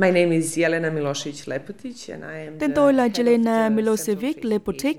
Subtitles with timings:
[0.00, 4.98] My name is Jelena Milosevic Lepotic and I am Tên tôi là Jelena Milosevic Lepotic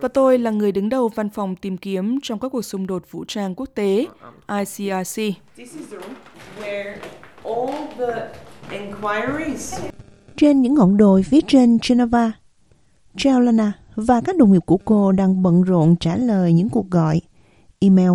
[0.00, 3.02] và tôi là người đứng đầu văn phòng tìm kiếm trong các cuộc xung đột
[3.10, 4.06] vũ trang quốc tế
[4.48, 5.16] ICRC.
[5.56, 6.14] This is the room
[6.60, 6.94] where
[7.44, 8.28] all the
[8.70, 9.80] inquiries
[10.36, 12.32] Trên những ngọn đồi phía trên Geneva,
[13.14, 17.20] Jelena và các đồng nghiệp của cô đang bận rộn trả lời những cuộc gọi,
[17.78, 18.12] email,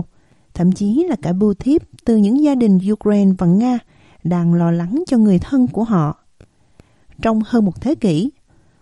[0.54, 3.80] thậm chí là cả bưu thiếp từ những gia đình Ukraine và Nga
[4.24, 6.23] đang lo lắng cho người thân của họ.
[7.22, 8.32] Trong hơn một thế kỷ,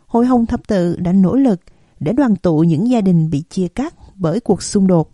[0.05, 1.59] Hội Hồng Thập Tự đã nỗ lực
[1.99, 5.09] để đoàn tụ những gia đình bị chia cắt bởi cuộc xung đột.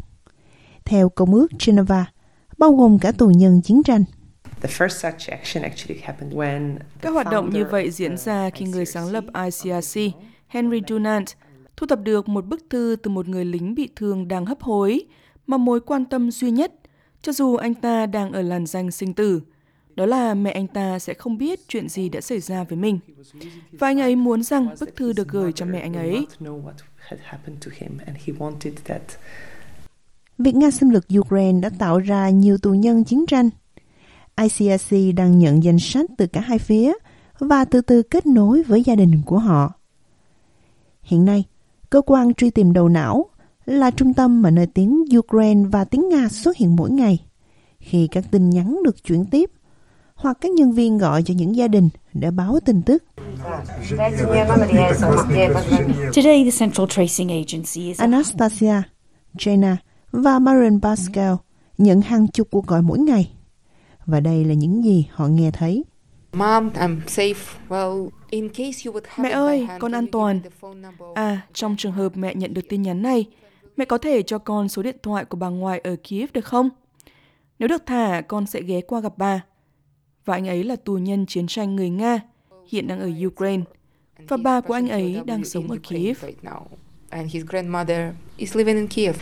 [0.86, 2.06] Theo Công ước Geneva,
[2.58, 4.04] bao gồm cả tù nhân chiến tranh.
[7.02, 10.02] Các hoạt động như vậy diễn ra khi người sáng lập ICRC,
[10.48, 11.26] Henry Dunant,
[11.78, 15.06] thu thập được một bức thư từ một người lính bị thương đang hấp hối,
[15.48, 16.74] mà mối quan tâm duy nhất,
[17.22, 19.42] cho dù anh ta đang ở làn danh sinh tử,
[19.98, 23.00] đó là mẹ anh ta sẽ không biết chuyện gì đã xảy ra với mình.
[23.72, 26.28] Và anh ấy muốn rằng bức thư được gửi cho mẹ anh ấy.
[30.38, 33.50] Việc Nga xâm lược Ukraine đã tạo ra nhiều tù nhân chiến tranh.
[34.42, 36.94] ICRC đang nhận danh sách từ cả hai phía
[37.40, 39.74] và từ từ kết nối với gia đình của họ.
[41.02, 41.44] Hiện nay,
[41.90, 43.26] cơ quan truy tìm đầu não
[43.66, 47.26] là trung tâm mà nơi tiếng Ukraine và tiếng Nga xuất hiện mỗi ngày.
[47.80, 49.52] Khi các tin nhắn được chuyển tiếp,
[50.18, 53.04] hoặc các nhân viên gọi cho những gia đình để báo tin tức.
[56.16, 58.82] Today, the Central Tracing Agency is Anastasia,
[59.38, 59.76] Jana
[60.12, 61.34] và Marion Pascal
[61.78, 63.32] nhận hàng chục cuộc gọi mỗi ngày.
[64.06, 65.84] Và đây là những gì họ nghe thấy.
[66.34, 67.34] Mom, I'm safe.
[67.70, 70.42] Well, in case you would have Mẹ ơi, con an toàn.
[71.16, 73.26] À, trong trường hợp mẹ nhận được tin nhắn này,
[73.78, 76.70] mẹ có thể cho con số điện thoại của bà ngoại ở Kiev được không?
[77.60, 79.42] Nếu được thả, con sẽ ghé qua gặp bà.
[80.28, 82.20] Và anh ấy là tù nhân chiến tranh người Nga,
[82.68, 83.64] hiện đang ở Ukraine.
[84.28, 86.26] Và bà của anh ấy đang sống ở Kiev.
[87.10, 89.16] And his grandmother is living in Kiev.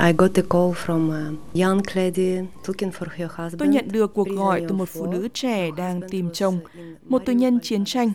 [0.00, 1.32] I got a call from a
[1.64, 2.36] young lady
[2.66, 3.58] looking for her husband.
[3.58, 6.58] Tôi nhận được cuộc gọi từ một phụ nữ trẻ đang tìm chồng,
[7.02, 8.12] một tù nhân chiến tranh.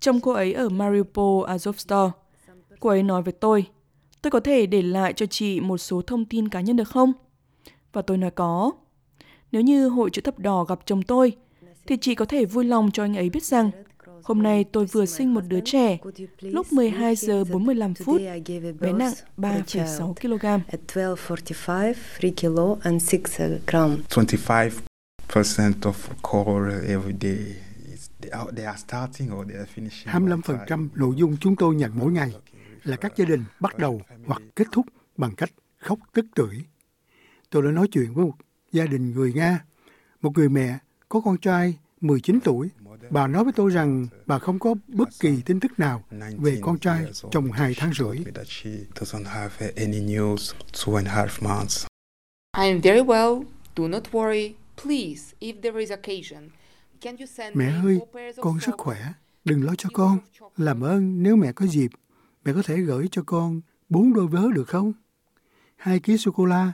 [0.00, 2.10] Chồng cô ấy ở Mariupol, Azovstal.
[2.80, 3.66] Cô ấy nói với tôi,
[4.22, 7.12] tôi có thể để lại cho chị một số thông tin cá nhân được không?
[7.92, 8.72] Và tôi nói có.
[9.52, 11.36] Nếu như Hội chữ thập đỏ gặp chồng tôi,
[11.86, 13.70] thì chị có thể vui lòng cho anh ấy biết rằng
[14.24, 15.98] Hôm nay tôi vừa sinh một đứa trẻ.
[16.40, 18.20] Lúc 12 giờ 45 phút,
[18.80, 20.46] bé nặng 3,6 kg.
[30.04, 32.32] 25% nội dung chúng tôi nhận mỗi ngày
[32.84, 36.64] là các gia đình bắt đầu hoặc kết thúc bằng cách khóc tức tưởi.
[37.50, 38.34] Tôi đã nói chuyện với một
[38.74, 39.64] gia đình người Nga,
[40.22, 42.68] một người mẹ có con trai 19 tuổi.
[43.10, 46.04] Bà nói với tôi rằng bà không có bất kỳ tin tức nào
[46.38, 48.16] về con trai trong hai tháng rưỡi.
[52.56, 53.44] I am very well.
[53.76, 54.52] Do not worry.
[54.82, 56.50] Please, if there is occasion,
[57.00, 58.00] can you send Mẹ ơi,
[58.40, 59.12] con rất khỏe.
[59.44, 60.18] Đừng lo cho con.
[60.56, 61.90] Làm ơn nếu mẹ có dịp,
[62.44, 64.92] mẹ có thể gửi cho con bốn đôi vớ được không?
[65.76, 66.72] Hai ký sô-cô-la,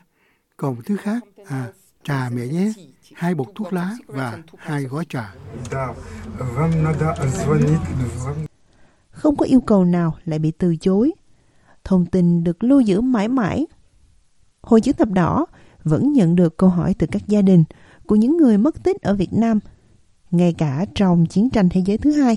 [0.57, 1.73] còn một thứ khác, à,
[2.05, 2.73] trà mẹ nhé
[3.15, 5.35] hai bột thuốc lá và hai gói trà.
[9.11, 11.13] Không có yêu cầu nào lại bị từ chối.
[11.85, 13.67] Thông tin được lưu giữ mãi mãi.
[14.61, 15.47] Hội chữ thập đỏ
[15.85, 17.65] vẫn nhận được câu hỏi từ các gia đình
[18.07, 19.59] của những người mất tích ở Việt Nam,
[20.31, 22.37] ngay cả trong chiến tranh thế giới thứ hai.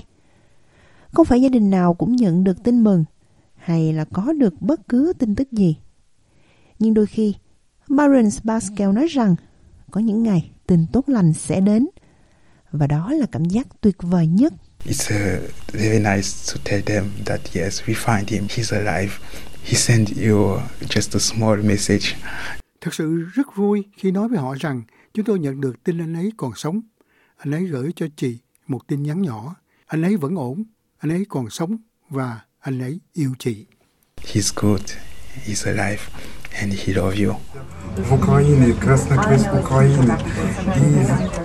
[1.12, 3.04] Không phải gia đình nào cũng nhận được tin mừng
[3.54, 5.76] hay là có được bất cứ tin tức gì.
[6.78, 7.34] Nhưng đôi khi,
[7.88, 9.36] Marion Pascal nói rằng
[9.94, 11.86] có những ngày tin tốt lành sẽ đến.
[12.70, 14.52] Và đó là cảm giác tuyệt vời nhất.
[14.84, 19.12] It's uh, very nice to tell them that yes, we find him, he's alive.
[19.64, 22.06] He sent you just a small message.
[22.80, 24.82] Thật sự rất vui khi nói với họ rằng
[25.14, 26.80] chúng tôi nhận được tin anh ấy còn sống.
[27.36, 29.54] Anh ấy gửi cho chị một tin nhắn nhỏ.
[29.86, 30.64] Anh ấy vẫn ổn,
[30.98, 31.76] anh ấy còn sống
[32.08, 33.66] và anh ấy yêu chị.
[34.16, 34.82] He's good,
[35.46, 36.02] he's alive
[36.61, 37.37] and he loves you.
[37.97, 40.17] в Украине, Красный Крест Украины.
[40.75, 41.42] И